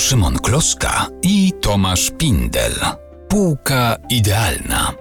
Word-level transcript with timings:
Szymon 0.00 0.38
Kloszka 0.38 1.06
i 1.22 1.52
Tomasz 1.60 2.10
Pindel. 2.10 2.72
Półka 3.28 3.96
idealna. 4.10 4.92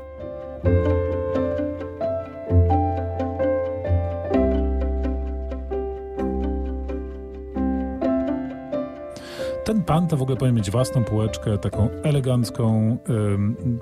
Ten 9.66 9.84
pan 9.84 10.08
to 10.08 10.18
w 10.18 10.22
ogóle 10.22 10.38
powinien 10.38 10.56
mieć 10.56 10.72
własną 10.72 11.04
półeczkę, 11.04 11.58
taką 11.58 11.90
elegancką. 12.04 12.98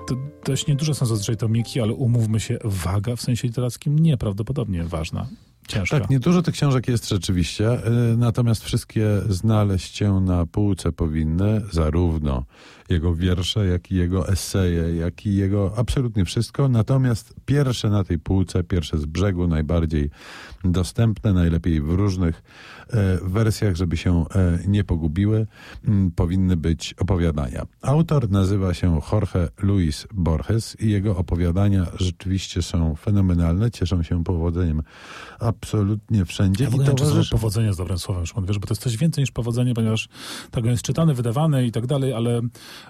To 0.08 0.14
dość 0.46 0.66
nieduże 0.66 0.94
są 0.94 1.06
zazwyczaj 1.06 1.36
tomiki, 1.36 1.80
ale 1.80 1.92
umówmy 1.92 2.40
się, 2.40 2.58
waga 2.64 3.16
w 3.16 3.20
sensie 3.20 3.48
literackim 3.48 3.98
nieprawdopodobnie 3.98 4.84
ważna. 4.84 5.26
Ciężka. 5.68 6.00
Tak, 6.00 6.10
niedużo 6.10 6.42
tych 6.42 6.54
książek 6.54 6.88
jest 6.88 7.08
rzeczywiście, 7.08 7.72
y, 8.12 8.16
natomiast 8.16 8.64
wszystkie 8.64 9.06
znaleźć 9.28 9.96
się 9.96 10.20
na 10.20 10.46
półce 10.46 10.92
powinny, 10.92 11.62
zarówno 11.70 12.44
jego 12.88 13.14
wiersze, 13.14 13.66
jak 13.66 13.90
i 13.90 13.94
jego 13.94 14.28
eseje, 14.28 14.96
jak 14.96 15.26
i 15.26 15.34
jego 15.36 15.72
absolutnie 15.76 16.24
wszystko. 16.24 16.68
Natomiast 16.68 17.34
pierwsze 17.46 17.90
na 17.90 18.04
tej 18.04 18.18
półce, 18.18 18.64
pierwsze 18.64 18.98
z 18.98 19.06
brzegu, 19.06 19.48
najbardziej 19.48 20.10
dostępne, 20.64 21.32
najlepiej 21.32 21.80
w 21.80 21.90
różnych 21.90 22.42
e, 22.90 23.18
wersjach, 23.22 23.76
żeby 23.76 23.96
się 23.96 24.24
e, 24.34 24.58
nie 24.66 24.84
pogubiły, 24.84 25.46
m, 25.88 26.10
powinny 26.16 26.56
być 26.56 26.94
opowiadania. 26.98 27.66
Autor 27.82 28.30
nazywa 28.30 28.74
się 28.74 29.00
Jorge 29.12 29.48
Luis 29.62 30.06
Borges 30.14 30.76
i 30.80 30.90
jego 30.90 31.16
opowiadania 31.16 31.86
rzeczywiście 31.96 32.62
są 32.62 32.94
fenomenalne, 32.94 33.70
cieszą 33.70 34.02
się 34.02 34.24
powodzeniem 34.24 34.82
absolutnie 35.40 36.24
wszędzie. 36.24 36.64
Ja 36.64 36.70
w 36.70 36.74
ogóle 36.74 36.86
I 36.86 36.90
nie 36.90 36.96
wiem, 36.96 36.96
czy 36.96 37.04
towarzyszy- 37.04 37.28
słowo 37.28 37.40
powodzenie 37.40 37.66
jest 37.66 37.78
dobrym 37.78 37.98
słowem, 37.98 38.26
Szymon, 38.26 38.46
wiesz, 38.46 38.58
bo 38.58 38.66
to 38.66 38.72
jest 38.72 38.82
coś 38.82 38.96
więcej 38.96 39.22
niż 39.22 39.30
powodzenie, 39.30 39.74
ponieważ 39.74 40.08
tak 40.50 40.64
on 40.64 40.70
jest 40.70 40.82
czytany, 40.82 41.14
wydawany 41.14 41.66
i 41.66 41.72
tak 41.72 41.86
dalej, 41.86 42.12
ale 42.12 42.40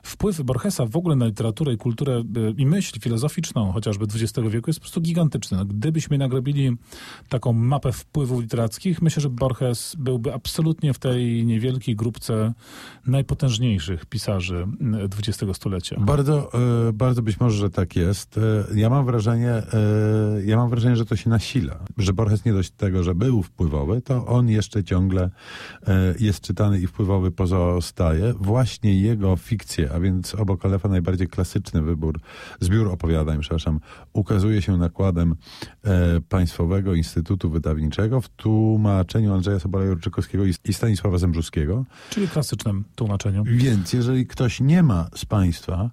wpływ 0.03 0.43
Borgesa 0.43 0.87
w 0.87 0.97
ogóle 0.97 1.17
na 1.17 1.27
literaturę 1.27 1.73
i 1.73 1.77
kulturę 1.77 2.23
y, 2.37 2.55
i 2.57 2.67
myśl 2.67 3.01
filozoficzną 3.01 3.73
chociażby 3.73 4.05
XX 4.05 4.49
wieku 4.49 4.71
jest 4.71 4.81
po 4.81 4.85
prostu 4.85 5.01
gigantyczny. 5.01 5.57
No, 5.57 5.65
gdybyśmy 5.65 6.19
nagrobili 6.19 6.77
taką 7.29 7.53
mapę 7.53 7.93
wpływów 7.93 8.41
literackich, 8.43 9.03
myślę, 9.03 9.21
że 9.23 9.31
Borges 9.31 9.97
byłby 9.99 10.35
absolutnie 10.35 10.95
w 10.95 10.99
tej 10.99 11.47
niewielkiej 11.47 11.97
grupce 11.97 12.53
najpotężniejszych 13.07 14.07
pisarzy 14.07 14.67
XX 15.19 15.57
stulecia. 15.57 15.97
Bardzo, 16.01 16.51
e, 16.89 16.93
bardzo 16.93 17.23
być 17.23 17.41
może, 17.41 17.57
że 17.59 17.71
tak 17.71 17.97
jest. 17.97 18.39
E, 18.39 18.79
Ja 18.79 18.91
mam 18.91 19.07
wrażenie, 19.07 19.51
e, 19.51 19.65
ja 20.45 20.57
mam 20.57 20.71
wrażenie, 20.71 20.97
że 20.97 21.07
to 21.07 21.17
się 21.17 21.31
nasila. 21.31 21.79
Że 21.99 22.13
Borges 22.13 22.45
nie 22.45 22.53
dość 22.53 22.71
tego, 22.71 23.03
że 23.03 23.15
był 23.15 23.43
wpływowy, 23.43 24.03
to 24.03 24.27
on 24.27 24.49
jeszcze 24.49 24.85
ciągle 24.85 25.31
e, 25.87 26.15
jest 26.21 26.41
czytany 26.41 26.81
i 26.81 26.87
wpływowy 26.87 27.31
pozostaje. 27.31 28.35
Właśnie 28.41 29.01
jego 29.01 29.37
a 29.87 30.01
więc 30.01 30.35
obok 30.35 30.65
Alefa 30.65 30.89
najbardziej 30.89 31.29
klasyczny 31.29 31.83
wybór, 31.83 32.21
zbiór 32.61 32.89
opowiadań, 32.89 33.41
przepraszam, 33.41 33.81
ukazuje 34.13 34.63
się 34.63 34.77
nakładem 34.77 35.35
e, 35.85 36.21
Państwowego 36.29 36.95
Instytutu 36.95 37.51
Wydawniczego 37.51 38.21
w 38.21 38.29
tłumaczeniu 38.29 39.35
Andrzeja 39.35 39.59
Sobola-Jurczykowskiego 39.59 40.47
i 40.47 40.55
i 40.65 40.75
Stanisława 40.75 41.19
Zembrzuskiego. 41.19 41.85
Czyli 42.11 42.29
klasycznym 42.29 42.85
tłumaczeniu. 42.95 43.45
Więc 43.47 43.93
jeżeli 43.93 44.27
ktoś 44.27 44.61
nie 44.61 44.83
ma 44.83 45.09
z 45.15 45.25
Państwa 45.25 45.91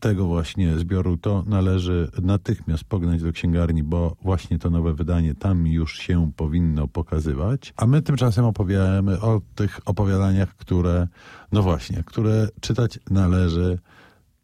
tego 0.00 0.26
właśnie 0.26 0.78
zbioru, 0.78 1.16
to 1.16 1.44
należy 1.46 2.10
natychmiast 2.22 2.84
pognać 2.84 3.22
do 3.22 3.32
księgarni, 3.32 3.82
bo 3.82 4.16
właśnie 4.22 4.58
to 4.58 4.70
nowe 4.70 4.94
wydanie 4.94 5.34
tam 5.34 5.66
już 5.66 5.98
się 5.98 6.32
powinno 6.36 6.88
pokazywać. 6.88 7.74
A 7.76 7.86
my 7.86 8.02
tymczasem 8.02 8.44
opowiadamy 8.44 9.20
o 9.20 9.40
tych 9.54 9.80
opowiadaniach, 9.84 10.56
które, 10.56 11.08
no 11.52 11.62
właśnie, 11.62 12.02
które 12.06 12.48
czytać 12.60 12.98
należy 13.10 13.78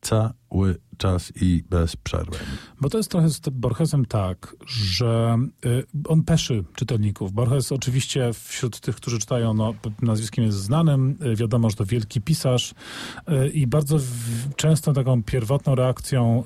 cały 0.01 0.77
czas 1.01 1.33
i 1.41 1.65
bez 1.71 1.97
przerwy. 1.97 2.37
Bo 2.81 2.89
to 2.89 2.99
jest 2.99 3.11
trochę 3.11 3.29
z 3.29 3.41
Borgesem 3.53 4.05
tak, 4.05 4.57
że 4.67 5.39
y, 5.67 5.85
on 6.09 6.23
peszy 6.23 6.65
czytelników. 6.75 7.33
Borges 7.33 7.73
oczywiście 7.73 8.31
wśród 8.33 8.81
tych, 8.81 8.97
którzy 8.97 9.19
czytają, 9.19 9.55
no, 9.55 9.75
nazwiskiem 10.03 10.45
jest 10.45 10.59
znanym, 10.59 11.19
y, 11.33 11.37
wiadomo, 11.37 11.71
że 11.71 11.77
to 11.77 11.85
wielki 11.85 12.21
pisarz 12.21 12.75
y, 13.29 13.49
i 13.49 13.67
bardzo 13.67 13.99
często 14.57 14.93
taką 14.93 15.23
pierwotną 15.23 15.75
reakcją 15.75 16.45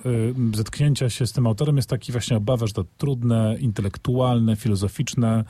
zetknięcia 0.55 1.11
się 1.11 1.27
z 1.27 1.33
tym 1.33 1.47
autorem 1.47 1.77
jest 1.77 1.89
taki 1.89 2.13
właśnie 2.13 2.37
obawa, 2.37 2.67
że 2.67 2.73
to 2.73 2.85
trudne, 2.99 3.57
intelektualne, 3.59 4.57
filozoficzne, 4.57 5.45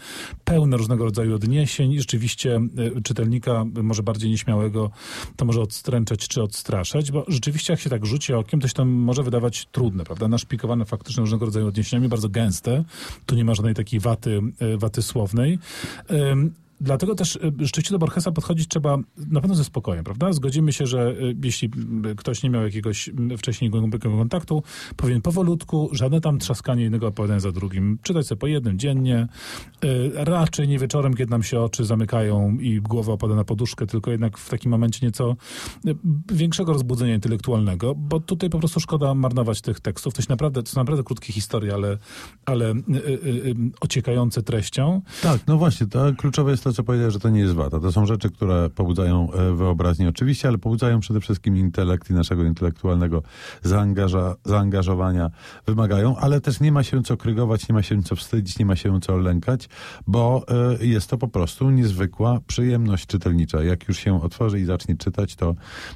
pełne 0.44 0.76
różnego 0.76 1.04
rodzaju 1.04 1.34
odniesień 1.34 1.92
i 1.92 1.98
rzeczywiście 1.98 2.60
czytelnika, 3.04 3.64
może 3.82 4.02
bardziej 4.02 4.30
nieśmiałego, 4.30 4.90
to 5.36 5.44
może 5.44 5.60
odstręczać 5.60 6.28
czy 6.28 6.42
odstraszać, 6.42 7.12
bo 7.12 7.24
rzeczywiście 7.28 7.72
jak 7.72 7.80
się 7.80 7.90
tak 7.90 8.06
rzuci 8.06 8.32
okiem, 8.32 8.60
to 8.60 8.68
się 8.68 8.74
tam 8.74 8.93
może 8.94 9.22
wydawać 9.22 9.66
trudne, 9.72 10.04
prawda? 10.04 10.28
Naszpikowane 10.28 10.84
faktycznie 10.84 11.20
różnego 11.20 11.44
rodzaju 11.44 11.66
odniesieniami, 11.66 12.08
bardzo 12.08 12.28
gęste. 12.28 12.84
Tu 13.26 13.34
nie 13.34 13.44
ma 13.44 13.54
żadnej 13.54 13.74
takiej 13.74 14.00
waty, 14.00 14.40
e, 14.58 14.76
waty 14.76 15.02
słownej. 15.02 15.58
Dlatego 16.80 17.14
też 17.14 17.36
e, 17.36 17.40
rzeczywiście 17.58 17.92
do 17.92 17.98
Borgesa 17.98 18.32
podchodzić 18.32 18.68
trzeba 18.68 18.96
na 19.16 19.40
pewno 19.40 19.54
ze 19.54 19.64
spokojem, 19.64 20.04
prawda? 20.04 20.32
Zgodzimy 20.32 20.72
się, 20.72 20.86
że 20.86 21.08
e, 21.08 21.14
jeśli 21.42 21.70
ktoś 22.16 22.42
nie 22.42 22.50
miał 22.50 22.62
jakiegoś 22.62 23.10
wcześniej 23.38 23.70
głębokiego 23.70 24.16
kontaktu, 24.16 24.62
powinien 24.96 25.22
powolutku, 25.22 25.88
żadne 25.92 26.20
tam 26.20 26.38
trzaskanie 26.38 26.82
jednego 26.82 27.06
opowiadania 27.06 27.40
za 27.40 27.52
drugim, 27.52 27.98
czytać 28.02 28.26
sobie 28.26 28.38
po 28.38 28.46
jednym 28.46 28.78
dziennie, 28.78 29.28
e, 29.84 30.24
raczej 30.24 30.68
nie 30.68 30.78
wieczorem, 30.78 31.14
kiedy 31.14 31.30
nam 31.30 31.42
się 31.42 31.60
oczy 31.60 31.84
zamykają 31.84 32.58
i 32.58 32.80
głowa 32.80 33.12
opada 33.12 33.34
na 33.34 33.44
poduszkę, 33.44 33.86
tylko 33.86 34.10
jednak 34.10 34.38
w 34.38 34.48
takim 34.48 34.70
momencie 34.70 35.06
nieco 35.06 35.36
e, 35.86 35.94
większego 36.32 36.72
rozbudzenia 36.72 37.14
intelektualnego, 37.14 37.94
bo 37.94 38.20
tutaj 38.20 38.50
po 38.50 38.58
prostu 38.58 38.80
szkoda 38.80 39.14
marnować 39.14 39.60
tych 39.60 39.80
tekstów. 39.80 40.14
To, 40.14 40.22
się 40.22 40.26
naprawdę, 40.30 40.62
to 40.62 40.70
są 40.70 40.80
naprawdę 40.80 41.02
krótkie 41.02 41.32
historie, 41.32 41.74
ale, 41.74 41.98
ale 42.46 42.70
y, 42.70 42.74
y, 42.96 43.20
y, 43.48 43.54
ociekające 43.80 44.42
treścią. 44.42 45.02
Tak, 45.22 45.46
no 45.46 45.58
właśnie, 45.58 45.86
to 45.86 46.12
kluczowe 46.16 46.50
jest 46.50 46.63
to, 46.64 46.72
co 46.72 46.84
powiedziałeś, 46.84 47.12
że 47.12 47.20
to 47.20 47.28
nie 47.28 47.40
jest 47.40 47.54
wata. 47.54 47.80
To 47.80 47.92
są 47.92 48.06
rzeczy, 48.06 48.30
które 48.30 48.70
pobudzają 48.70 49.32
e, 49.32 49.54
wyobraźnię 49.54 50.08
oczywiście, 50.08 50.48
ale 50.48 50.58
pobudzają 50.58 51.00
przede 51.00 51.20
wszystkim 51.20 51.56
intelekt 51.56 52.10
i 52.10 52.14
naszego 52.14 52.44
intelektualnego 52.44 53.22
zaangaża, 53.62 54.34
zaangażowania 54.44 55.30
wymagają, 55.66 56.16
ale 56.16 56.40
też 56.40 56.60
nie 56.60 56.72
ma 56.72 56.82
się 56.82 57.02
co 57.02 57.16
krygować, 57.16 57.68
nie 57.68 57.72
ma 57.72 57.82
się 57.82 58.02
co 58.02 58.16
wstydzić, 58.16 58.58
nie 58.58 58.66
ma 58.66 58.76
się 58.76 59.00
co 59.00 59.16
lękać, 59.16 59.68
bo 60.06 60.44
e, 60.80 60.86
jest 60.86 61.10
to 61.10 61.18
po 61.18 61.28
prostu 61.28 61.70
niezwykła 61.70 62.40
przyjemność 62.46 63.06
czytelnicza. 63.06 63.62
Jak 63.62 63.88
już 63.88 63.98
się 63.98 64.22
otworzy 64.22 64.60
i 64.60 64.64
zacznie 64.64 64.96
czytać, 64.96 65.36
to 65.36 65.54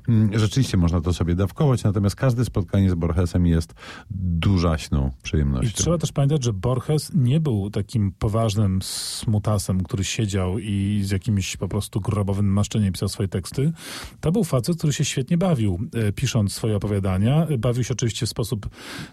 mm, 0.09 0.39
rzeczywiście 0.39 0.77
można 0.77 1.01
to 1.01 1.13
sobie 1.13 1.35
dawkować, 1.35 1.85
natomiast 1.85 2.17
każde 2.17 2.45
spotkanie 2.45 2.91
z 2.91 2.95
Borgesem 2.95 3.47
jest 3.47 3.75
dużaśną 4.11 5.11
I 5.19 5.23
przyjemnością. 5.23 5.73
trzeba 5.75 5.99
też 5.99 6.13
pamiętać, 6.13 6.45
że 6.45 6.53
Borges 6.53 7.13
nie 7.15 7.41
był 7.41 7.71
takim 7.71 8.13
poważnym 8.19 8.83
smutasem, 8.83 9.83
który 9.83 10.05
siedział 10.05 10.58
i 10.59 11.01
z 11.05 11.11
jakimś 11.11 11.57
po 11.57 11.69
prostu 11.69 12.01
grobowym 12.01 12.53
maszczeniem 12.53 12.93
pisał 12.93 13.09
swoje 13.09 13.29
teksty. 13.29 13.73
To 14.21 14.33
był 14.33 14.45
facet, 14.45 14.77
który 14.77 14.93
się 14.93 15.05
świetnie 15.05 15.39
bawił, 15.39 15.79
e, 15.95 16.13
pisząc 16.13 16.53
swoje 16.53 16.77
opowiadania. 16.77 17.47
Bawił 17.59 17.85
się 17.85 17.93
oczywiście 17.95 18.27
w 18.27 18.29
sposób 18.29 18.69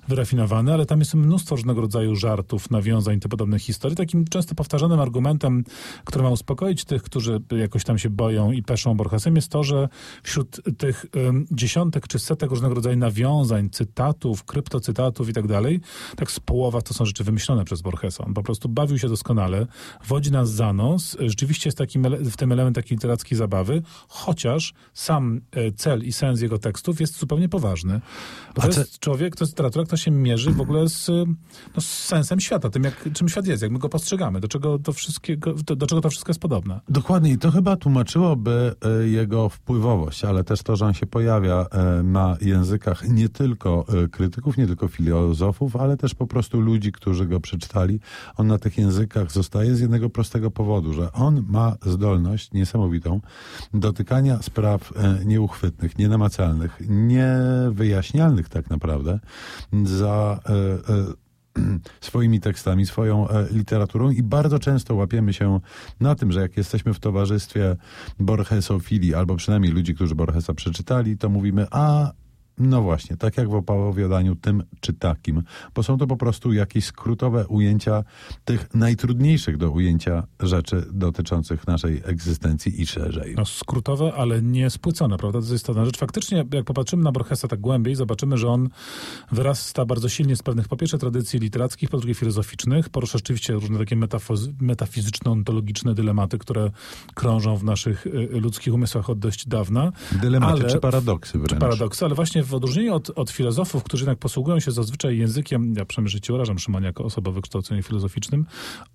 wyrafinowany, 0.08 0.74
ale 0.74 0.86
tam 0.86 1.00
jest 1.00 1.14
mnóstwo 1.14 1.56
różnego 1.56 1.82
rodzaju 1.82 2.16
żartów, 2.16 2.72
nawiązań, 2.72 3.20
tym 3.20 3.32
podobnych 3.32 3.62
historii. 3.62 3.98
Takim 3.98 4.26
często 4.26 4.56
powtarzanym 4.56 5.00
argumentem, 5.00 5.64
który 6.06 6.24
ma 6.24 6.30
uspokoić 6.30 6.86
tych, 6.86 7.04
którzy 7.04 7.42
jakoś 7.58 7.84
tam 7.84 7.98
się 7.98 8.10
boją 8.10 8.52
i 8.52 8.64
peszą 8.64 8.96
Borgesem, 8.98 9.36
jest 9.36 9.50
to, 9.50 9.64
że 9.64 9.90
wśród 10.24 10.62
tych 10.78 11.06
dziesiątek 11.52 12.08
czy 12.08 12.20
setek 12.20 12.50
różnego 12.50 12.76
rodzaju 12.76 12.98
nawiązań, 12.98 13.70
cytatów, 13.70 14.44
kryptocytatów 14.44 15.30
i 15.30 15.34
tak 15.34 15.48
dalej, 15.48 15.80
tak 16.16 16.32
z 16.32 16.40
połowa 16.40 16.82
to 16.82 16.94
są 16.94 17.06
rzeczy 17.06 17.24
wymyślone 17.24 17.66
przez 17.66 17.82
Borgesa. 17.82 18.26
On 18.26 18.34
po 18.34 18.44
prostu 18.44 18.70
bawił 18.70 19.00
się 19.00 19.10
doskonale, 19.10 19.68
wodzi 20.08 20.32
nas 20.32 20.52
za 20.52 20.74
nos. 20.74 21.18
Rzeczywiście 21.36 21.68
jest 21.68 21.78
takim, 21.78 22.04
ele- 22.04 22.32
w 22.32 22.38
tym 22.38 22.52
element 22.52 22.76
takiej 22.76 22.98
literackiej 22.98 23.38
zabawy, 23.38 23.82
chociaż 24.08 24.74
sam 24.94 25.42
e, 25.52 25.72
cel 25.72 26.04
i 26.04 26.12
sens 26.12 26.42
jego 26.42 26.58
tekstów 26.58 27.02
jest 27.02 27.20
zupełnie 27.20 27.50
poważny. 27.50 28.02
Bo 28.56 28.62
to 28.62 28.68
jest 28.68 29.00
człowiek, 29.00 29.36
to 29.36 29.44
jest 29.44 29.54
literatura, 29.54 29.86
która 29.86 29.98
się 29.98 30.12
mierzy 30.12 30.52
w 30.52 30.62
ogóle 30.62 30.90
z, 30.90 31.08
no, 31.76 31.82
z 31.82 31.86
sensem 31.86 32.40
świata, 32.40 32.70
tym 32.70 32.84
jak, 32.84 33.10
czym 33.14 33.30
świat 33.30 33.48
jest, 33.48 33.64
jak 33.64 33.72
my 33.72 33.80
go 33.80 33.90
postrzegamy, 33.90 34.40
do 34.40 34.48
czego 34.48 34.80
to, 34.80 34.94
wszystkiego, 34.94 35.54
do, 35.54 35.76
do 35.76 35.88
czego 35.88 36.02
to 36.02 36.10
wszystko 36.10 36.30
jest 36.30 36.40
podobne. 36.40 36.80
Dokładnie 36.90 37.32
i 37.32 37.38
to 37.38 37.52
chyba 37.52 37.76
tłumaczyłoby 37.76 38.76
e, 39.02 39.08
jego 39.08 39.50
wpływowość, 39.50 40.26
ale 40.26 40.44
też 40.44 40.64
to, 40.64 40.76
że 40.76 40.86
on 40.86 40.94
się 40.94 41.06
pojawia 41.06 41.66
e, 41.72 42.04
na 42.04 42.38
językach 42.42 43.08
nie 43.10 43.30
tylko 43.30 43.86
e, 44.04 44.08
krytyków, 44.08 44.58
nie 44.58 44.68
tylko 44.68 44.88
filozofów, 44.88 45.76
ale 45.76 45.98
też 45.98 46.16
po 46.16 46.28
prostu 46.28 46.60
ludzi, 46.60 46.92
którzy 46.92 47.26
go 47.26 47.40
przeczytali. 47.40 48.00
On 48.38 48.48
na 48.48 48.58
tych 48.58 48.78
językach 48.78 49.32
zostaje 49.32 49.76
z 49.76 49.80
jednego 49.80 50.10
prostego 50.10 50.52
powodu, 50.52 50.94
że 50.94 51.12
on 51.12 51.25
ma 51.32 51.76
zdolność 51.86 52.52
niesamowitą 52.52 53.22
dotykania 53.74 54.42
spraw 54.42 54.94
e, 54.96 55.26
nieuchwytnych, 55.26 55.98
nienamacalnych, 55.98 56.82
niewyjaśnialnych 56.90 58.50
tak 58.50 58.70
naprawdę 58.70 59.20
za 59.84 60.40
e, 60.46 60.54
e, 60.54 61.06
swoimi 62.08 62.40
tekstami, 62.40 62.86
swoją 62.86 63.28
literaturą 63.52 64.10
i 64.10 64.24
bardzo 64.24 64.60
często 64.60 64.96
łapiemy 64.96 65.34
się 65.34 65.60
na 66.00 66.16
tym, 66.16 66.32
że 66.32 66.42
jak 66.42 66.58
jesteśmy 66.58 66.94
w 66.94 67.00
towarzystwie 67.00 67.76
Borgesofili, 68.20 69.16
albo 69.16 69.36
przynajmniej 69.36 69.72
ludzi, 69.72 69.96
którzy 69.96 70.16
Borgesa 70.16 70.54
przeczytali, 70.54 71.18
to 71.18 71.30
mówimy, 71.30 71.68
a 71.72 72.12
no 72.58 72.82
właśnie, 72.82 73.18
tak 73.18 73.38
jak 73.38 73.50
w 73.50 73.54
opowiadaniu 73.54 74.36
tym 74.36 74.64
czy 74.80 74.94
takim, 74.94 75.44
bo 75.76 75.84
są 75.84 75.98
to 75.98 76.08
po 76.08 76.18
prostu 76.18 76.54
jakieś 76.54 76.86
skrótowe 76.86 77.48
ujęcia 77.48 78.04
tych 78.46 78.74
najtrudniejszych 78.74 79.58
do 79.58 79.72
ujęcia 79.72 80.24
rzeczy 80.40 80.86
dotyczących 80.92 81.68
naszej 81.68 82.02
egzystencji 82.06 82.82
i 82.82 82.88
szerzej. 82.88 83.36
No, 83.38 83.46
skrótowe, 83.46 84.14
ale 84.14 84.42
nie 84.42 84.70
spłycone, 84.70 85.18
prawda? 85.18 85.40
To 85.40 85.44
jest 85.44 85.56
istotna 85.56 85.86
rzecz. 85.86 85.98
Faktycznie, 85.98 86.46
jak 86.54 86.66
popatrzymy 86.66 87.04
na 87.04 87.12
Borgesa 87.12 87.48
tak 87.48 87.60
głębiej, 87.60 87.96
zobaczymy, 87.96 88.38
że 88.38 88.48
on 88.48 88.70
wyrasta 89.32 89.86
bardzo 89.86 90.10
silnie 90.10 90.36
z 90.36 90.44
pewnych, 90.44 90.68
po 90.68 90.78
pierwsze, 90.78 90.98
tradycji 90.98 91.40
literackich, 91.40 91.90
po 91.90 91.98
drugie, 91.98 92.14
filozoficznych. 92.14 92.90
Porusza 92.90 93.18
rzeczywiście 93.18 93.54
różne 93.54 93.80
takie 93.80 93.96
metafizyczno-ontologiczne 94.62 95.94
dylematy, 95.94 96.38
które 96.38 96.72
krążą 97.14 97.58
w 97.58 97.64
naszych 97.64 98.08
y, 98.08 98.12
ludzkich 98.32 98.74
umysłach 98.74 99.10
od 99.10 99.20
dość 99.20 99.48
dawna. 99.48 99.92
Dylematy 100.22 100.62
ale, 100.62 100.70
czy 100.70 100.80
paradoksy 100.80 101.38
wręcz. 101.38 101.50
Czy 101.50 101.56
paradoksy, 101.56 102.06
ale 102.06 102.16
właśnie 102.16 102.45
w 102.46 102.54
odróżnieniu 102.54 102.96
od, 102.96 103.10
od 103.10 103.30
filozofów, 103.30 103.84
którzy 103.84 104.04
jednak 104.04 104.20
posługują 104.20 104.60
się 104.60 104.72
zazwyczaj 104.72 105.18
językiem, 105.18 105.74
ja 105.78 105.86
przynajmniej 105.86 106.12
życie 106.12 106.34
urażam 106.34 106.60
Szymon 106.60 106.84
jako 106.84 107.04
osoba 107.04 107.32
wykształcenia 107.32 107.82
filozoficznym, 107.82 108.46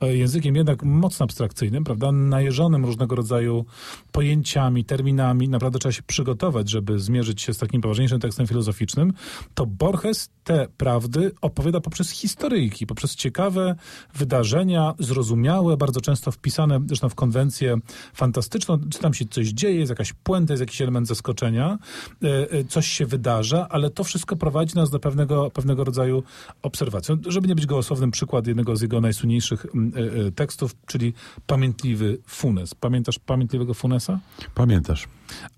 e, 0.00 0.17
językiem 0.17 0.56
jednak 0.56 0.82
mocno 0.82 1.25
abstrakcyjnym, 1.25 1.85
prawda, 1.85 2.12
najeżonym 2.12 2.85
różnego 2.85 3.17
rodzaju 3.17 3.64
pojęciami, 4.12 4.85
terminami, 4.85 5.49
naprawdę 5.49 5.79
trzeba 5.79 5.93
się 5.93 6.02
przygotować, 6.02 6.70
żeby 6.70 6.99
zmierzyć 6.99 7.43
się 7.43 7.55
z 7.55 7.58
takim 7.58 7.81
poważniejszym 7.81 8.20
tekstem 8.20 8.47
filozoficznym, 8.47 9.12
to 9.55 9.67
Borges 9.67 10.31
te 10.44 10.69
prawdy 10.76 11.32
opowiada 11.41 11.81
poprzez 11.81 12.11
historyjki, 12.11 12.87
poprzez 12.87 13.14
ciekawe 13.14 13.75
wydarzenia, 14.14 14.94
zrozumiałe, 14.99 15.76
bardzo 15.76 16.00
często 16.00 16.32
wpisane 16.32 16.81
zresztą 16.87 17.08
w 17.08 17.14
konwencję 17.14 17.76
fantastyczną, 18.14 18.79
czy 18.91 18.99
tam 18.99 19.14
się 19.14 19.25
coś 19.25 19.49
dzieje, 19.49 19.79
jest 19.79 19.91
jakaś 19.91 20.12
puenta, 20.12 20.52
jest 20.52 20.61
jakiś 20.61 20.82
element 20.82 21.08
zaskoczenia, 21.08 21.79
e, 22.23 22.50
e, 22.50 22.64
coś 22.64 22.87
się 22.88 23.06
wydarzy, 23.06 23.39
ale 23.69 23.90
to 23.90 24.04
wszystko 24.04 24.37
prowadzi 24.37 24.75
nas 24.75 24.90
do 24.90 25.00
pewnego, 25.00 25.50
pewnego 25.50 25.84
rodzaju 25.84 26.22
obserwacji. 26.62 27.14
Żeby 27.26 27.48
nie 27.48 27.54
być 27.54 27.66
gołosłownym, 27.66 28.10
przykład 28.10 28.46
jednego 28.46 28.76
z 28.76 28.81
jego 28.82 29.00
najsłynniejszych 29.00 29.66
mm, 29.75 29.92
e, 29.96 30.26
e, 30.26 30.32
tekstów, 30.32 30.75
czyli 30.87 31.14
Pamiętliwy 31.46 32.19
Funes. 32.26 32.75
Pamiętasz 32.75 33.19
Pamiętliwego 33.19 33.75
Funesa? 33.75 34.19
Pamiętasz. 34.54 35.08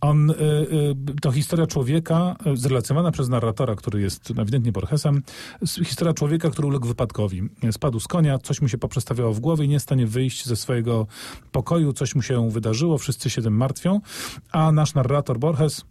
On, 0.00 0.30
y, 0.30 0.34
to 1.20 1.32
historia 1.32 1.66
człowieka, 1.66 2.36
zrelacjonowana 2.54 3.10
przez 3.10 3.28
narratora, 3.28 3.74
który 3.74 4.00
jest 4.00 4.32
ewidentnie 4.38 4.72
Borgesem, 4.72 5.22
historia 5.84 6.14
człowieka, 6.14 6.50
który 6.50 6.68
uległ 6.68 6.86
wypadkowi. 6.86 7.42
Spadł 7.70 8.00
z 8.00 8.08
konia, 8.08 8.38
coś 8.38 8.62
mu 8.62 8.68
się 8.68 8.78
poprzestawiało 8.78 9.32
w 9.32 9.40
głowie 9.40 9.64
i 9.64 9.68
nie 9.68 9.74
jest 9.74 9.86
w 9.86 9.88
stanie 9.88 10.06
wyjść 10.06 10.46
ze 10.46 10.56
swojego 10.56 11.06
pokoju, 11.52 11.92
coś 11.92 12.14
mu 12.14 12.22
się 12.22 12.50
wydarzyło, 12.50 12.98
wszyscy 12.98 13.30
się 13.30 13.42
tym 13.42 13.56
martwią, 13.56 14.00
a 14.52 14.72
nasz 14.72 14.94
narrator 14.94 15.38
Borges 15.38 15.84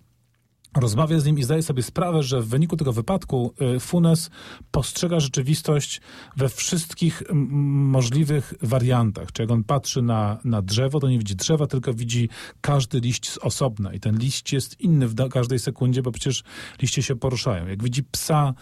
rozmawia 0.78 1.20
z 1.20 1.26
nim 1.26 1.40
i 1.40 1.44
zdaje 1.44 1.64
sobie 1.64 1.84
sprawę, 1.84 2.24
że 2.24 2.42
w 2.42 2.48
wyniku 2.48 2.78
tego 2.78 2.94
wypadku 2.94 3.54
y, 3.76 3.80
Funes 3.80 4.30
postrzega 4.72 5.20
rzeczywistość 5.20 6.02
we 6.38 6.50
wszystkich 6.50 7.24
możliwych 7.32 8.54
wariantach. 8.62 9.32
Czy 9.32 9.42
jak 9.42 9.52
on 9.52 9.64
patrzy 9.64 10.02
na, 10.02 10.38
na 10.44 10.62
drzewo, 10.62 11.00
to 11.00 11.10
nie 11.10 11.18
widzi 11.18 11.36
drzewa, 11.36 11.68
tylko 11.68 11.94
widzi 11.94 12.30
każdy 12.62 13.00
liść 13.00 13.30
z 13.30 13.38
osobna 13.38 13.94
i 13.94 14.00
ten 14.00 14.18
liść 14.18 14.54
jest 14.54 14.82
inny 14.82 15.08
w 15.08 15.30
każdej 15.30 15.60
sekundzie, 15.60 16.02
bo 16.02 16.12
przecież 16.12 16.44
liście 16.82 17.04
się 17.04 17.16
poruszają. 17.16 17.68
Jak 17.68 17.84
widzi 17.84 18.04
psa 18.04 18.54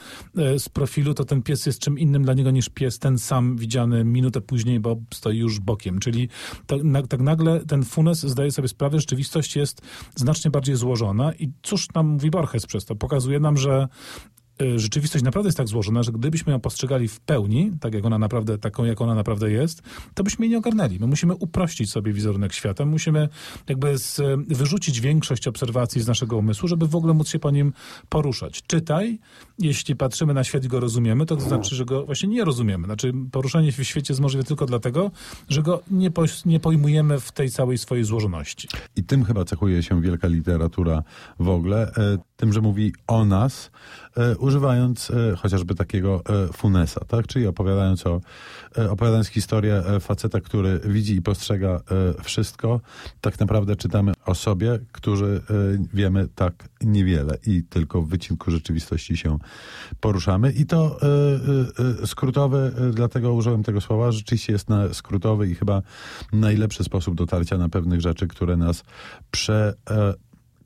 y, 0.55 0.59
z 0.59 0.69
profilu, 0.69 1.13
to 1.13 1.25
ten 1.25 1.41
pies 1.41 1.65
jest 1.65 1.79
czym 1.79 2.00
innym 2.00 2.23
dla 2.23 2.33
niego 2.33 2.51
niż 2.51 2.69
pies 2.69 3.00
ten 3.00 3.19
sam 3.19 3.57
widziany 3.57 4.03
minutę 4.03 4.41
później, 4.41 4.79
bo 4.79 4.97
stoi 5.13 5.38
już 5.38 5.59
bokiem. 5.59 6.00
Czyli 6.00 6.29
tak, 6.67 6.83
na, 6.83 7.07
tak 7.07 7.19
nagle 7.19 7.65
ten 7.65 7.83
Funes 7.83 8.19
zdaje 8.19 8.51
sobie 8.51 8.67
sprawę, 8.67 8.97
że 8.97 9.01
rzeczywistość 9.01 9.55
jest 9.55 9.81
znacznie 10.15 10.51
bardziej 10.51 10.75
złożona 10.75 11.33
i 11.33 11.51
cóż 11.63 11.88
nam 12.00 12.07
mówi 12.07 12.30
Borges 12.30 12.66
przez 12.66 12.86
to. 12.86 12.96
Pokazuje 12.96 13.40
nam, 13.40 13.57
że 13.57 13.88
rzeczywistość 14.75 15.23
naprawdę 15.23 15.47
jest 15.47 15.57
tak 15.57 15.67
złożona, 15.67 16.03
że 16.03 16.11
gdybyśmy 16.11 16.53
ją 16.53 16.59
postrzegali 16.59 17.07
w 17.07 17.19
pełni, 17.19 17.71
tak 17.79 17.94
jak 17.94 18.06
ona 18.06 18.19
naprawdę, 18.19 18.57
taką 18.57 18.85
jak 18.85 19.01
ona 19.01 19.15
naprawdę 19.15 19.51
jest, 19.51 19.81
to 20.13 20.23
byśmy 20.23 20.45
jej 20.45 20.51
nie 20.51 20.57
ogarnęli. 20.57 21.00
My 21.00 21.07
musimy 21.07 21.35
uprościć 21.35 21.91
sobie 21.91 22.13
wizerunek 22.13 22.53
świata, 22.53 22.85
musimy 22.85 23.29
jakby 23.69 23.97
z, 23.97 24.21
wyrzucić 24.47 25.01
większość 25.01 25.47
obserwacji 25.47 26.01
z 26.01 26.07
naszego 26.07 26.38
umysłu, 26.38 26.67
żeby 26.67 26.88
w 26.88 26.95
ogóle 26.95 27.13
móc 27.13 27.29
się 27.29 27.39
po 27.39 27.51
nim 27.51 27.73
poruszać. 28.09 28.61
Czytaj, 28.67 29.19
jeśli 29.59 29.95
patrzymy 29.95 30.33
na 30.33 30.44
świat 30.44 30.65
i 30.65 30.67
go 30.67 30.79
rozumiemy, 30.79 31.25
to, 31.25 31.35
to 31.35 31.41
znaczy, 31.41 31.75
że 31.75 31.85
go 31.85 32.05
właśnie 32.05 32.29
nie 32.29 32.45
rozumiemy. 32.45 32.85
Znaczy 32.85 33.13
poruszanie 33.31 33.71
się 33.71 33.83
w 33.83 33.88
świecie 33.88 34.13
jest 34.13 34.21
możliwe 34.21 34.44
tylko 34.44 34.65
dlatego, 34.65 35.12
że 35.50 35.62
go 35.63 35.81
nie, 35.91 36.12
po, 36.12 36.23
nie 36.45 36.59
pojmujemy 36.59 37.19
w 37.19 37.31
tej 37.31 37.51
całej 37.51 37.77
swojej 37.77 38.03
złożoności. 38.03 38.67
I 38.95 39.03
tym 39.03 39.25
chyba 39.25 39.45
cechuje 39.45 39.83
się 39.83 40.01
wielka 40.01 40.27
literatura 40.27 41.03
w 41.39 41.50
ogóle, 41.50 41.91
e, 41.97 42.28
tym, 42.39 42.53
że 42.53 42.62
mówi 42.62 42.94
o 43.07 43.25
nas, 43.25 43.71
e, 44.18 44.38
używając 44.38 45.12
e, 45.12 45.36
chociażby 45.36 45.75
takiego 45.75 46.24
funesa, 46.53 47.06
tak? 47.06 47.27
Czyli 47.27 47.47
opowiadając 47.47 48.07
o, 48.07 48.21
opowiadając 48.89 49.27
historię 49.27 49.83
faceta, 50.00 50.41
który 50.41 50.80
widzi 50.86 51.15
i 51.15 51.21
postrzega 51.21 51.81
wszystko, 52.24 52.81
tak 53.21 53.39
naprawdę 53.39 53.75
czytamy 53.75 54.13
o 54.25 54.36
sobie, 54.36 54.80
którzy 54.91 55.41
wiemy 55.94 56.27
tak 56.36 56.53
niewiele 56.81 57.38
i 57.45 57.63
tylko 57.63 58.01
w 58.01 58.09
wycinku 58.09 58.51
rzeczywistości 58.51 59.18
się 59.18 59.38
poruszamy. 60.00 60.51
I 60.51 60.65
to 60.65 61.00
skrótowy, 62.06 62.71
dlatego 62.94 63.33
użyłem 63.33 63.63
tego 63.63 63.81
słowa, 63.81 64.12
rzeczywiście 64.12 64.53
jest 64.53 64.69
na 64.69 64.94
skrótowy 64.94 65.47
i 65.47 65.56
chyba 65.56 65.81
najlepszy 66.33 66.83
sposób 66.83 67.15
dotarcia 67.15 67.57
na 67.57 67.69
pewnych 67.69 68.01
rzeczy, 68.01 68.27
które 68.27 68.57
nas 68.57 68.83
prze 69.31 69.74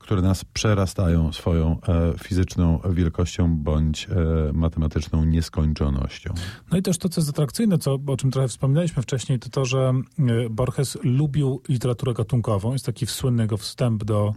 które 0.04 0.22
nas 0.22 0.44
przerastają 0.44 1.32
swoją 1.32 1.80
e, 1.88 2.12
fizyczną 2.18 2.80
wielkością 2.90 3.56
bądź 3.56 4.06
e, 4.10 4.52
matematyczną 4.52 5.24
nieskończonością. 5.24 6.34
No 6.72 6.78
i 6.78 6.82
też 6.82 6.98
to, 6.98 7.08
co 7.08 7.20
jest 7.20 7.30
atrakcyjne, 7.30 7.78
co, 7.78 7.98
o 8.06 8.16
czym 8.16 8.30
trochę 8.30 8.48
wspominaliśmy 8.48 9.02
wcześniej, 9.02 9.38
to 9.38 9.48
to, 9.48 9.64
że 9.64 9.92
e, 10.18 10.50
Borges 10.50 10.98
lubił 11.02 11.62
literaturę 11.68 12.14
gatunkową. 12.14 12.72
Jest 12.72 12.86
taki 12.86 13.06
słynny 13.06 13.42
jego 13.42 13.56
wstęp 13.56 14.04
do 14.04 14.34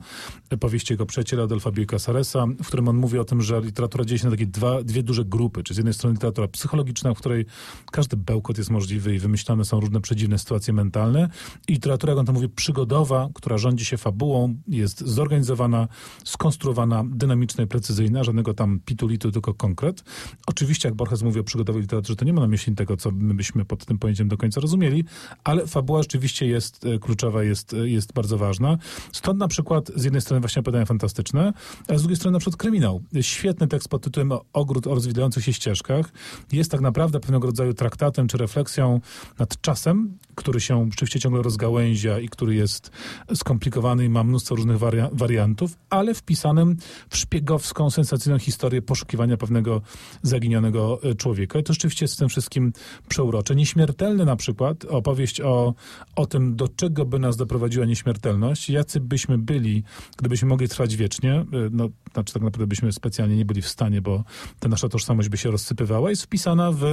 powieści 0.60 0.94
jego 0.94 1.06
przyjaciela 1.06 1.44
Adolfa 1.44 1.72
Casaresa, 1.88 2.46
w 2.64 2.68
którym 2.68 2.88
on 2.88 2.96
mówi 2.96 3.20
o 3.20 3.26
tym, 3.26 3.42
że 3.42 3.62
literatura 3.62 4.06
dzieje 4.06 4.20
się 4.20 4.26
na 4.26 4.32
takie 4.32 4.48
dwa, 4.48 4.84
dwie 4.84 5.04
duże 5.04 5.26
grupy. 5.26 5.64
Czyli 5.64 5.76
z 5.76 5.78
jednej 5.78 5.94
strony 5.94 6.14
literatura 6.14 6.48
psychologiczna, 6.48 7.14
w 7.14 7.18
której 7.18 7.46
każdy 7.92 8.18
bełkot 8.18 8.58
jest 8.58 8.70
możliwy 8.70 9.16
i 9.16 9.20
wymyślane 9.20 9.66
są 9.66 9.80
różne 9.80 10.02
przedziwne 10.02 10.40
sytuacje 10.40 10.74
mentalne. 10.74 11.30
I 11.68 11.74
literatura, 11.74 12.12
jak 12.12 12.20
on 12.20 12.26
to 12.26 12.34
mówi, 12.34 12.50
przygodowa, 12.50 13.30
która 13.34 13.58
rządzi 13.58 13.86
się 13.86 13.98
fabułą, 13.98 14.56
jest 14.68 15.00
zorganizowana 15.00 15.57
skonstruowana, 15.58 15.88
skonstruowana, 16.24 17.04
dynamiczna 17.10 17.64
i 17.64 17.68
precyzyjna, 17.68 18.24
żadnego 18.24 18.54
tam 18.54 18.80
pitulitu, 18.86 19.32
tylko 19.32 19.54
konkret. 19.54 20.04
Oczywiście, 20.48 20.88
jak 20.88 20.96
Borges 20.96 21.24
mówi 21.24 21.40
o 21.40 21.44
przygotowej 21.44 21.82
literaturze, 21.82 22.16
to 22.16 22.26
nie 22.26 22.34
ma 22.34 22.42
na 22.42 22.48
myśli 22.48 22.76
tego, 22.76 22.98
co 22.98 23.12
my 23.12 23.34
byśmy 23.34 23.66
pod 23.66 23.86
tym 23.86 23.98
pojęciem 24.00 24.28
do 24.28 24.38
końca 24.38 24.62
rozumieli, 24.62 25.04
ale 25.44 25.68
fabuła 25.68 26.02
rzeczywiście 26.02 26.48
jest 26.48 26.86
e, 26.86 27.00
kluczowa, 27.00 27.44
jest, 27.44 27.74
e, 27.74 27.90
jest 27.90 28.14
bardzo 28.14 28.38
ważna. 28.38 28.78
Stąd 29.12 29.40
na 29.40 29.48
przykład 29.48 29.92
z 29.96 30.04
jednej 30.04 30.22
strony 30.22 30.40
właśnie 30.40 30.60
opowiadania 30.60 30.86
fantastyczne, 30.86 31.54
a 31.88 31.98
z 31.98 32.02
drugiej 32.02 32.18
strony 32.18 32.34
na 32.34 32.40
przykład 32.40 32.58
kryminał. 32.58 33.02
Świetny 33.22 33.68
tekst 33.68 33.90
pod 33.90 34.04
tytułem 34.04 34.32
Ogród 34.54 34.88
o 34.88 34.96
rozwijających 34.96 35.44
się 35.44 35.54
ścieżkach 35.54 36.12
jest 36.52 36.72
tak 36.72 36.82
naprawdę 36.82 37.20
pewnego 37.20 37.48
rodzaju 37.48 37.74
traktatem 37.74 38.28
czy 38.28 38.38
refleksją 38.38 39.02
nad 39.40 39.62
czasem, 39.62 40.18
który 40.36 40.60
się 40.60 40.88
rzeczywiście 40.92 41.20
ciągle 41.20 41.42
rozgałęzia 41.42 42.20
i 42.20 42.30
który 42.30 42.56
jest 42.56 42.92
skomplikowany 43.36 44.06
i 44.06 44.10
ma 44.10 44.24
mnóstwo 44.24 44.56
różnych 44.56 44.80
waria 44.80 45.10
wariantów, 45.14 45.47
ale 45.90 46.14
wpisanym 46.14 46.78
w 47.10 47.18
szpiegowską, 47.18 47.90
sensacyjną 47.90 48.40
historię 48.40 48.82
poszukiwania 48.82 49.38
pewnego 49.38 49.82
zaginionego 50.22 51.00
e, 51.04 51.16
człowieka. 51.16 51.60
I 51.60 51.64
to 51.64 51.74
rzeczywiście 51.74 52.04
jest 52.04 52.14
z 52.14 52.18
tym 52.18 52.30
wszystkim 52.30 52.74
przeurocze. 53.08 53.56
Nieśmiertelny 53.56 54.26
na 54.26 54.36
przykład, 54.36 54.86
opowieść 54.86 55.42
o, 55.42 55.74
o 56.16 56.26
tym, 56.26 56.56
do 56.56 56.68
czego 56.68 57.06
by 57.06 57.20
nas 57.20 57.38
doprowadziła 57.38 57.86
nieśmiertelność, 57.86 58.70
jacy 58.70 59.00
byśmy 59.00 59.38
byli, 59.38 59.84
gdybyśmy 60.18 60.48
mogli 60.48 60.68
trwać 60.68 60.96
wiecznie, 60.96 61.34
e, 61.34 61.46
no, 61.72 61.90
znaczy 62.14 62.34
tak 62.34 62.44
naprawdę 62.44 62.68
byśmy 62.68 62.92
specjalnie 62.92 63.36
nie 63.36 63.46
byli 63.46 63.62
w 63.62 63.68
stanie, 63.68 64.02
bo 64.02 64.24
ta 64.60 64.70
nasza 64.70 64.90
tożsamość 64.90 65.30
by 65.30 65.38
się 65.38 65.52
rozsypywała, 65.52 66.10
jest 66.10 66.24
wpisana 66.24 66.72
w 66.72 66.84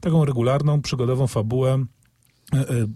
taką 0.00 0.24
regularną, 0.24 0.82
przygodową 0.82 1.26
fabułę, 1.26 1.84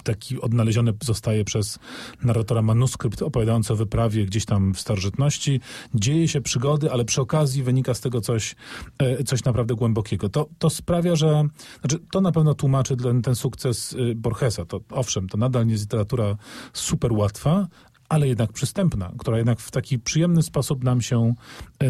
taki 0.05 0.41
odnaleziony 0.41 0.93
zostaje 1.03 1.45
przez 1.45 1.79
narratora 2.23 2.63
manuskrypt 2.63 3.23
opowiadający 3.23 3.73
o 3.73 3.77
wyprawie 3.77 4.27
gdzieś 4.27 4.45
tam 4.45 4.75
w 4.75 4.81
starożytności. 4.81 5.61
Dzieje 5.95 6.29
się 6.29 6.41
przygody, 6.41 6.93
ale 6.93 7.05
przy 7.05 7.21
okazji 7.21 7.63
wynika 7.63 7.95
z 7.95 8.01
tego 8.01 8.21
coś, 8.21 8.57
e, 8.99 9.25
coś 9.25 9.45
naprawdę 9.45 9.75
głębokiego. 9.75 10.29
To, 10.29 10.49
to 10.59 10.71
sprawia, 10.71 11.17
że 11.17 11.45
znaczy, 11.81 11.99
to 12.13 12.21
na 12.21 12.33
pewno 12.33 12.55
tłumaczy 12.55 12.97
ten, 12.97 13.23
ten 13.23 13.35
sukces 13.35 13.97
Borgesa. 14.17 14.65
To, 14.65 14.81
owszem, 14.91 15.29
to 15.29 15.39
nadal 15.39 15.67
nie 15.67 15.73
jest 15.73 15.85
literatura 15.85 16.37
super 16.73 17.13
łatwa, 17.13 17.69
ale 18.09 18.29
jednak 18.29 18.53
przystępna, 18.53 19.13
która 19.19 19.37
jednak 19.37 19.61
w 19.61 19.71
taki 19.71 19.99
przyjemny 19.99 20.43
sposób 20.43 20.85
nam 20.85 21.01
się, 21.01 21.35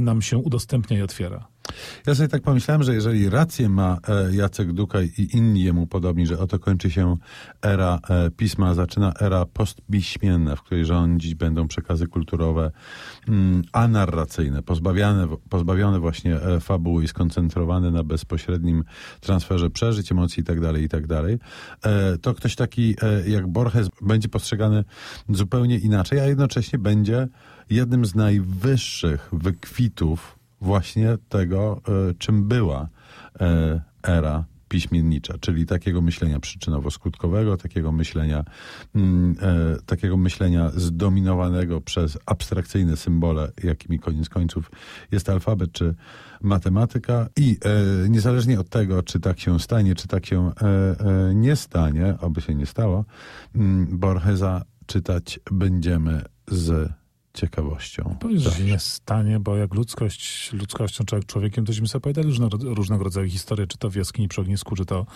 nam 0.00 0.22
się 0.22 0.38
udostępnia 0.38 0.98
i 0.98 1.02
otwiera. 1.02 1.53
Ja 2.06 2.14
sobie 2.14 2.28
tak 2.28 2.42
pomyślałem, 2.42 2.82
że 2.82 2.94
jeżeli 2.94 3.30
rację 3.30 3.68
ma 3.68 3.98
e, 4.08 4.36
Jacek 4.36 4.72
Dukaj 4.72 5.12
i 5.18 5.36
inni 5.36 5.62
jemu 5.62 5.86
podobni, 5.86 6.26
że 6.26 6.38
oto 6.38 6.58
kończy 6.58 6.90
się 6.90 7.16
era 7.62 7.98
e, 8.10 8.30
pisma, 8.30 8.74
zaczyna 8.74 9.12
era 9.20 9.46
postpiśmienna, 9.46 10.56
w 10.56 10.62
której 10.62 10.84
rządzić 10.84 11.34
będą 11.34 11.68
przekazy 11.68 12.06
kulturowe 12.06 12.70
mm, 13.28 13.62
anarracyjne, 13.72 14.62
pozbawione, 14.62 15.28
pozbawione 15.48 16.00
właśnie 16.00 16.36
e, 16.36 16.60
fabuły 16.60 17.04
i 17.04 17.08
skoncentrowane 17.08 17.90
na 17.90 18.04
bezpośrednim 18.04 18.84
transferze 19.20 19.70
przeżyć, 19.70 20.12
emocji 20.12 20.40
itd., 20.40 20.80
itd., 20.80 21.22
e, 21.82 22.18
to 22.18 22.34
ktoś 22.34 22.54
taki 22.54 22.96
jak 23.26 23.46
Borges 23.46 23.88
będzie 24.02 24.28
postrzegany 24.28 24.84
zupełnie 25.28 25.78
inaczej, 25.78 26.20
a 26.20 26.24
jednocześnie 26.24 26.78
będzie 26.78 27.28
jednym 27.70 28.04
z 28.06 28.14
najwyższych 28.14 29.28
wykwitów 29.32 30.43
właśnie 30.60 31.18
tego, 31.28 31.80
e, 32.10 32.14
czym 32.14 32.48
była 32.48 32.88
e, 33.40 33.82
era 34.02 34.44
piśmiennicza, 34.68 35.34
czyli 35.40 35.66
takiego 35.66 36.02
myślenia 36.02 36.38
przyczynowo-skutkowego, 36.38 37.56
takiego 37.56 37.92
myślenia, 37.92 38.44
mm, 38.94 39.36
e, 39.42 39.76
takiego 39.86 40.16
myślenia 40.16 40.70
zdominowanego 40.70 41.80
przez 41.80 42.18
abstrakcyjne 42.26 42.96
symbole, 42.96 43.52
jakimi 43.64 43.98
koniec 43.98 44.28
końców 44.28 44.70
jest 45.12 45.28
alfabet 45.28 45.72
czy 45.72 45.94
matematyka. 46.42 47.28
I 47.36 47.58
niezależnie 48.08 48.60
od 48.60 48.68
tego, 48.68 49.02
czy 49.02 49.20
tak 49.20 49.40
się 49.40 49.60
stanie, 49.60 49.94
czy 49.94 50.08
tak 50.08 50.26
się 50.26 50.52
nie 51.34 51.56
stanie, 51.56 52.14
oby 52.20 52.40
się 52.40 52.54
nie 52.54 52.66
stało, 52.66 53.04
mm, 53.54 53.98
Borgesa 53.98 54.64
czytać 54.86 55.40
będziemy 55.52 56.22
z 56.48 56.92
ciekawością. 57.34 58.16
Powiedz, 58.20 58.42
że 58.42 58.50
się 58.50 58.64
nie 58.64 58.78
stanie, 58.78 59.40
bo 59.40 59.56
jak 59.56 59.74
ludzkość, 59.74 60.52
ludzkością, 60.52 61.04
człowiek 61.04 61.26
człowiekiem, 61.26 61.64
tośmy 61.64 61.88
sobie 61.88 61.98
opowiadali 61.98 62.26
różne, 62.26 62.48
różnego 62.62 63.04
rodzaju 63.04 63.28
historie, 63.28 63.66
czy 63.66 63.78
to 63.78 63.90
w 63.90 63.96
jaskini 63.96 64.28
przy 64.28 64.40
ognisku, 64.40 64.76
czy 64.76 64.84
to 64.84 65.06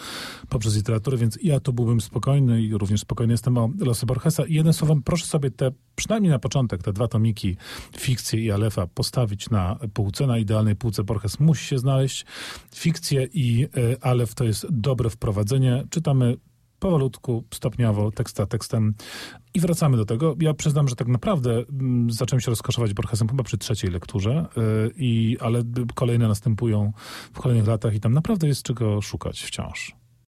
poprzez 0.48 0.76
literaturę, 0.76 1.16
więc 1.16 1.38
ja 1.42 1.60
tu 1.60 1.72
byłbym 1.72 2.00
spokojny 2.00 2.62
i 2.62 2.74
również 2.74 3.00
spokojny 3.00 3.34
jestem 3.34 3.58
o 3.58 3.70
losy 3.78 4.06
Borgesa. 4.06 4.44
I 4.44 4.54
jednym 4.54 4.72
słowem, 4.74 5.02
proszę 5.02 5.26
sobie 5.26 5.50
te, 5.50 5.70
przynajmniej 5.96 6.30
na 6.30 6.38
początek, 6.38 6.82
te 6.82 6.92
dwa 6.92 7.08
tomiki, 7.08 7.56
fikcję 7.98 8.40
i 8.40 8.50
Alefa, 8.50 8.86
postawić 8.86 9.50
na 9.50 9.78
półce, 9.94 10.26
na 10.26 10.38
idealnej 10.38 10.76
półce. 10.76 11.04
Borges 11.04 11.40
musi 11.40 11.66
się 11.66 11.78
znaleźć. 11.78 12.26
Fikcję 12.74 13.28
i 13.32 13.66
y, 13.76 14.00
Alef 14.00 14.34
to 14.34 14.44
jest 14.44 14.66
dobre 14.70 15.10
wprowadzenie. 15.10 15.84
Czytamy 15.90 16.36
powolutku, 16.78 17.44
stopniowo, 17.54 18.10
teksta 18.10 18.46
tekstem 18.46 18.94
i 19.54 19.60
wracamy 19.60 19.96
do 19.96 20.04
tego. 20.04 20.36
Ja 20.40 20.54
przyznam, 20.54 20.88
że 20.88 20.96
tak 20.96 21.08
naprawdę 21.08 21.52
mm, 21.52 22.10
zacząłem 22.10 22.40
się 22.40 22.50
rozkoszować 22.50 22.94
Borgesem 22.94 23.28
chyba 23.28 23.42
przy 23.42 23.58
trzeciej 23.58 23.90
lekturze, 23.90 24.46
yy, 24.56 24.92
i, 24.96 25.36
ale 25.40 25.62
kolejne 25.94 26.28
następują 26.28 26.92
w 27.32 27.40
kolejnych 27.40 27.66
latach 27.66 27.94
i 27.94 28.00
tam 28.00 28.12
naprawdę 28.12 28.48
jest 28.48 28.62
czego 28.62 29.02
szukać 29.02 29.42
wciąż. 29.42 29.97